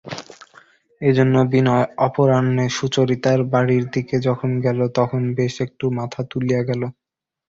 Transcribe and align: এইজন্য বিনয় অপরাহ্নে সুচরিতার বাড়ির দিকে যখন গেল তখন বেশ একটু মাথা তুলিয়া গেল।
এইজন্য 1.01 1.35
বিনয় 1.51 1.85
অপরাহ্নে 1.99 2.65
সুচরিতার 2.69 3.39
বাড়ির 3.53 3.85
দিকে 3.93 4.15
যখন 4.27 4.51
গেল 4.65 4.79
তখন 4.97 5.21
বেশ 5.37 5.53
একটু 5.65 5.85
মাথা 5.99 6.21
তুলিয়া 6.31 6.61
গেল। 6.69 6.81